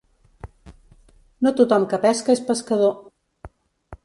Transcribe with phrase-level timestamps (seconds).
[1.47, 2.97] No tothom que pesca és pescador.